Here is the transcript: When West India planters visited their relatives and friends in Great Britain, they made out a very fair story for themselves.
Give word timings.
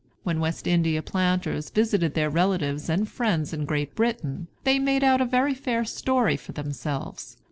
When 0.23 0.39
West 0.39 0.65
India 0.65 1.03
planters 1.03 1.69
visited 1.69 2.15
their 2.15 2.31
relatives 2.31 2.89
and 2.89 3.07
friends 3.07 3.53
in 3.53 3.65
Great 3.65 3.93
Britain, 3.93 4.47
they 4.63 4.79
made 4.79 5.03
out 5.03 5.21
a 5.21 5.25
very 5.25 5.53
fair 5.53 5.85
story 5.85 6.37
for 6.37 6.53
themselves. 6.53 7.37